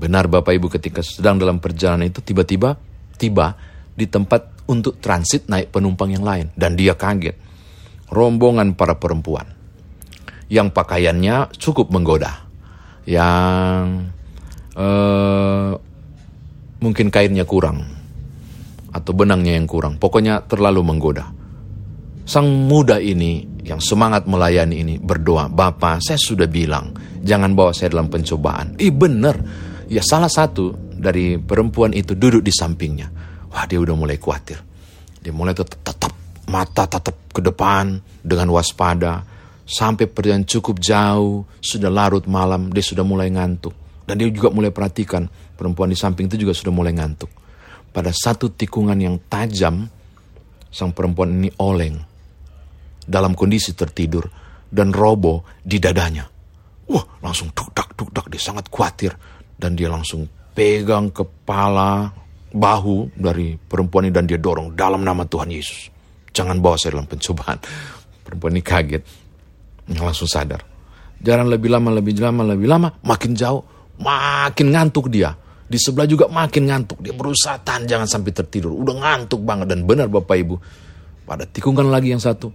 Benar 0.02 0.26
Bapak 0.26 0.50
Ibu 0.58 0.66
ketika 0.74 1.06
sedang 1.06 1.38
dalam 1.38 1.62
perjalanan 1.62 2.10
itu 2.10 2.26
tiba-tiba 2.26 2.74
tiba 3.22 3.54
di 3.94 4.10
tempat 4.10 4.66
untuk 4.66 4.98
transit 4.98 5.46
naik 5.46 5.70
penumpang 5.70 6.10
yang 6.10 6.26
lain. 6.26 6.50
Dan 6.58 6.74
dia 6.74 6.98
kaget. 6.98 7.38
Rombongan 8.10 8.74
para 8.74 8.98
perempuan. 8.98 9.46
Yang 10.50 10.74
pakaiannya 10.74 11.54
cukup 11.54 11.94
menggoda. 11.94 12.50
Yang 13.06 14.10
uh, 14.74 15.78
mungkin 16.82 17.14
kainnya 17.14 17.46
kurang 17.46 17.86
atau 18.90 19.12
benangnya 19.14 19.54
yang 19.54 19.70
kurang. 19.70 20.02
Pokoknya 20.02 20.42
terlalu 20.50 20.82
menggoda. 20.82 21.30
Sang 22.26 22.50
muda 22.66 22.98
ini 22.98 23.62
yang 23.66 23.78
semangat 23.78 24.26
melayani 24.26 24.82
ini 24.82 24.96
berdoa, 24.98 25.48
Bapak 25.48 26.02
saya 26.02 26.18
sudah 26.18 26.50
bilang 26.50 26.94
jangan 27.22 27.54
bawa 27.54 27.72
saya 27.72 27.94
dalam 27.94 28.10
pencobaan. 28.10 28.78
Ih 28.82 28.94
bener, 28.94 29.36
ya 29.92 30.00
salah 30.00 30.32
satu 30.32 30.72
dari 30.96 31.36
perempuan 31.36 31.92
itu 31.92 32.16
duduk 32.16 32.40
di 32.40 32.54
sampingnya. 32.56 33.12
Wah 33.52 33.68
dia 33.68 33.84
udah 33.84 33.92
mulai 33.92 34.16
khawatir. 34.16 34.64
Dia 35.20 35.36
mulai 35.36 35.52
tetap 35.52 36.16
mata 36.48 36.88
tetap 36.88 37.16
ke 37.36 37.44
depan 37.44 38.00
dengan 38.24 38.48
waspada. 38.56 39.28
Sampai 39.68 40.08
perjalanan 40.08 40.44
cukup 40.44 40.84
jauh, 40.84 41.48
sudah 41.64 41.88
larut 41.88 42.28
malam, 42.28 42.72
dia 42.76 42.84
sudah 42.84 43.08
mulai 43.08 43.32
ngantuk. 43.32 43.72
Dan 44.04 44.20
dia 44.20 44.28
juga 44.28 44.52
mulai 44.52 44.72
perhatikan 44.72 45.28
perempuan 45.56 45.88
di 45.88 45.96
samping 45.96 46.28
itu 46.28 46.44
juga 46.44 46.52
sudah 46.52 46.74
mulai 46.74 46.92
ngantuk 46.92 47.32
pada 47.92 48.10
satu 48.16 48.56
tikungan 48.56 48.96
yang 48.98 49.20
tajam, 49.28 49.86
sang 50.72 50.96
perempuan 50.96 51.36
ini 51.36 51.52
oleng 51.60 52.00
dalam 53.04 53.36
kondisi 53.36 53.76
tertidur 53.76 54.24
dan 54.72 54.96
roboh 54.96 55.44
di 55.60 55.78
dadanya. 55.78 56.24
Wah, 56.88 57.04
langsung 57.24 57.52
duk-dak, 57.52 58.28
dia 58.32 58.40
sangat 58.40 58.72
khawatir. 58.72 59.12
Dan 59.62 59.78
dia 59.78 59.94
langsung 59.94 60.26
pegang 60.58 61.14
kepala, 61.14 62.10
bahu 62.50 63.14
dari 63.14 63.56
perempuan 63.56 64.10
ini 64.10 64.14
dan 64.14 64.26
dia 64.26 64.42
dorong 64.42 64.74
dalam 64.74 65.06
nama 65.06 65.22
Tuhan 65.22 65.54
Yesus. 65.54 65.94
Jangan 66.34 66.58
bawa 66.58 66.82
saya 66.82 66.98
dalam 66.98 67.06
pencobaan. 67.06 67.62
Perempuan 68.26 68.58
ini 68.58 68.64
kaget, 68.66 69.04
langsung 70.02 70.26
sadar. 70.26 70.66
Jalan 71.22 71.54
lebih 71.54 71.70
lama, 71.70 71.94
lebih 71.94 72.18
lama, 72.18 72.42
lebih 72.42 72.66
lama, 72.66 72.90
makin 73.06 73.38
jauh, 73.38 73.62
makin 74.02 74.74
ngantuk 74.74 75.14
dia. 75.14 75.38
Di 75.70 75.78
sebelah 75.78 76.10
juga 76.10 76.26
makin 76.28 76.68
ngantuk. 76.68 77.00
Dia 77.00 77.14
berusaha 77.14 77.62
tahan 77.62 77.86
jangan 77.86 78.08
sampai 78.10 78.34
tertidur. 78.34 78.74
Udah 78.74 78.98
ngantuk 78.98 79.40
banget 79.46 79.72
dan 79.72 79.86
benar 79.86 80.10
Bapak 80.10 80.36
Ibu. 80.36 80.56
Pada 81.24 81.46
tikungan 81.48 81.88
lagi 81.88 82.12
yang 82.12 82.20
satu, 82.20 82.52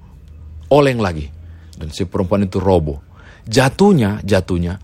oleng 0.74 1.00
lagi. 1.00 1.30
Dan 1.76 1.94
si 1.94 2.04
perempuan 2.04 2.44
itu 2.44 2.60
roboh. 2.60 3.00
Jatuhnya, 3.46 4.20
jatuhnya 4.26 4.76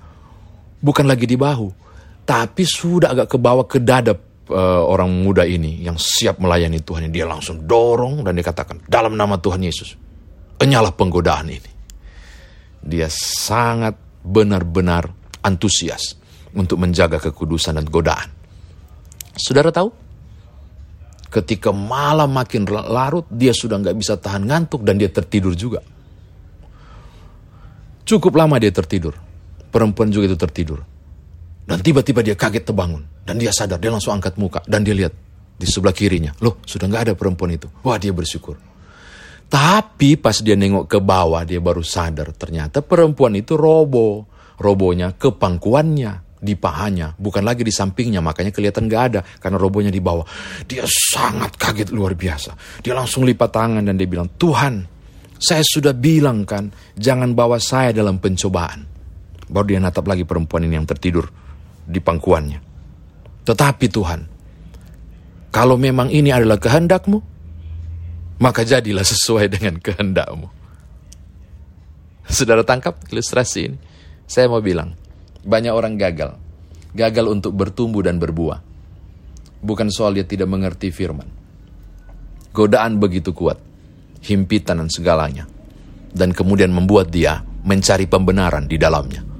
bukan 0.83 1.07
lagi 1.07 1.25
di 1.25 1.38
bahu, 1.38 1.82
tapi 2.23 2.62
sudah 2.62 3.14
agak 3.14 3.29
ke 3.33 3.38
bawah 3.38 3.67
ke 3.67 3.83
dada 3.83 4.14
uh, 4.14 4.83
orang 4.87 5.11
muda 5.11 5.43
ini 5.43 5.83
yang 5.83 5.99
siap 5.99 6.38
melayani 6.38 6.81
Tuhan. 6.83 7.11
Dia 7.11 7.26
langsung 7.26 7.67
dorong 7.67 8.23
dan 8.23 8.38
dikatakan 8.38 8.87
dalam 8.87 9.19
nama 9.19 9.38
Tuhan 9.38 9.61
Yesus, 9.62 9.95
enyalah 10.62 10.95
penggodaan 10.95 11.49
ini 11.50 11.73
dia 12.83 13.07
sangat 13.09 13.95
benar-benar 14.26 15.07
antusias 15.47 16.19
untuk 16.52 16.83
menjaga 16.83 17.23
kekudusan 17.23 17.79
dan 17.79 17.87
godaan. 17.87 18.29
Saudara 19.38 19.71
tahu? 19.73 19.88
Ketika 21.33 21.73
malam 21.73 22.37
makin 22.37 22.69
larut, 22.69 23.25
dia 23.33 23.57
sudah 23.57 23.81
nggak 23.81 23.97
bisa 23.97 24.21
tahan 24.21 24.45
ngantuk 24.45 24.85
dan 24.85 25.00
dia 25.00 25.09
tertidur 25.09 25.57
juga. 25.57 25.81
Cukup 28.05 28.37
lama 28.37 28.61
dia 28.61 28.69
tertidur. 28.69 29.17
Perempuan 29.73 30.12
juga 30.12 30.29
itu 30.29 30.37
tertidur. 30.37 30.85
Dan 31.62 31.78
tiba-tiba 31.78 32.21
dia 32.26 32.35
kaget 32.35 32.66
terbangun. 32.66 33.07
Dan 33.23 33.38
dia 33.38 33.54
sadar, 33.54 33.78
dia 33.78 33.95
langsung 33.95 34.14
angkat 34.19 34.35
muka. 34.35 34.61
Dan 34.66 34.83
dia 34.83 34.95
lihat 34.95 35.14
di 35.54 35.66
sebelah 35.66 35.95
kirinya. 35.95 36.35
Loh, 36.42 36.59
sudah 36.66 36.90
nggak 36.90 37.02
ada 37.11 37.14
perempuan 37.14 37.54
itu. 37.54 37.71
Wah, 37.87 37.97
dia 37.97 38.11
bersyukur. 38.11 38.59
Tapi 39.47 40.16
pas 40.16 40.35
dia 40.40 40.57
nengok 40.57 40.88
ke 40.88 40.99
bawah 40.99 41.45
dia 41.45 41.61
baru 41.61 41.85
sadar 41.85 42.33
ternyata 42.33 42.81
perempuan 42.81 43.37
itu 43.37 43.54
robo. 43.54 44.25
Robonya 44.57 45.12
ke 45.19 45.35
pangkuannya, 45.35 46.38
di 46.42 46.54
pahanya, 46.54 47.14
bukan 47.19 47.42
lagi 47.42 47.66
di 47.66 47.75
sampingnya, 47.75 48.23
makanya 48.23 48.54
kelihatan 48.54 48.87
gak 48.87 49.02
ada 49.11 49.21
karena 49.42 49.59
robonya 49.59 49.90
di 49.90 49.99
bawah. 49.99 50.23
Dia 50.66 50.87
sangat 50.87 51.59
kaget 51.59 51.90
luar 51.90 52.14
biasa. 52.14 52.83
Dia 52.83 52.95
langsung 52.95 53.26
lipat 53.26 53.50
tangan 53.50 53.83
dan 53.83 53.99
dia 53.99 54.07
bilang, 54.07 54.31
Tuhan, 54.38 54.87
saya 55.38 55.66
sudah 55.66 55.95
bilang 55.95 56.47
kan, 56.47 56.71
jangan 56.95 57.35
bawa 57.35 57.59
saya 57.59 57.90
dalam 57.90 58.23
pencobaan. 58.23 58.87
Baru 59.50 59.66
dia 59.66 59.83
natap 59.83 60.07
lagi 60.07 60.23
perempuan 60.23 60.62
ini 60.66 60.78
yang 60.78 60.87
tertidur 60.87 61.26
di 61.87 61.99
pangkuannya. 61.99 62.61
Tetapi 63.43 63.87
Tuhan, 63.91 64.21
kalau 65.53 65.77
memang 65.77 66.09
ini 66.09 66.31
adalah 66.33 66.57
kehendakmu, 66.57 67.19
maka 68.41 68.65
jadilah 68.65 69.05
sesuai 69.05 69.53
dengan 69.53 69.79
kehendakmu. 69.79 70.49
Saudara 72.27 72.62
tangkap 72.62 72.97
ilustrasi 73.11 73.61
ini? 73.69 73.79
Saya 74.25 74.49
mau 74.49 74.62
bilang, 74.62 74.95
banyak 75.43 75.75
orang 75.75 75.99
gagal. 75.99 76.39
Gagal 76.95 77.27
untuk 77.29 77.53
bertumbuh 77.53 78.01
dan 78.01 78.17
berbuah. 78.17 78.62
Bukan 79.62 79.89
soal 79.91 80.17
dia 80.17 80.27
tidak 80.27 80.49
mengerti 80.51 80.91
firman. 80.91 81.27
Godaan 82.53 83.01
begitu 83.01 83.33
kuat, 83.33 83.59
himpitan 84.23 84.81
dan 84.81 84.89
segalanya. 84.93 85.49
Dan 86.12 86.37
kemudian 86.37 86.69
membuat 86.69 87.09
dia 87.09 87.41
mencari 87.65 88.05
pembenaran 88.05 88.69
di 88.69 88.77
dalamnya. 88.77 89.32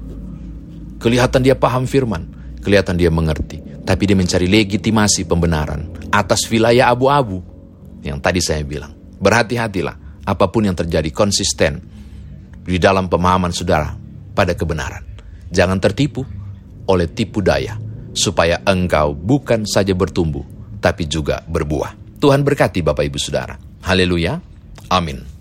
Kelihatan 1.03 1.43
dia 1.43 1.59
paham 1.59 1.83
firman, 1.83 2.31
kelihatan 2.63 2.95
dia 2.95 3.11
mengerti. 3.11 3.59
Tapi 3.83 4.07
dia 4.07 4.15
mencari 4.15 4.47
legitimasi 4.47 5.27
pembenaran 5.27 6.07
atas 6.07 6.47
wilayah 6.47 6.95
abu-abu 6.95 7.43
yang 7.99 8.23
tadi 8.23 8.39
saya 8.39 8.63
bilang. 8.63 8.95
Berhati-hatilah 9.19 10.23
apa 10.23 10.45
pun 10.47 10.63
yang 10.63 10.75
terjadi 10.79 11.11
konsisten 11.11 11.83
di 12.63 12.79
dalam 12.79 13.11
pemahaman 13.11 13.51
saudara 13.51 13.91
pada 14.31 14.55
kebenaran. 14.55 15.03
Jangan 15.51 15.83
tertipu 15.83 16.23
oleh 16.87 17.11
tipu 17.11 17.43
daya 17.43 17.75
supaya 18.15 18.63
engkau 18.63 19.11
bukan 19.11 19.67
saja 19.67 19.91
bertumbuh 19.91 20.47
tapi 20.79 21.03
juga 21.11 21.43
berbuah. 21.43 22.19
Tuhan 22.23 22.47
berkati 22.47 22.79
Bapak 22.79 23.03
Ibu 23.03 23.19
Saudara. 23.19 23.59
Haleluya. 23.83 24.39
Amin. 24.87 25.32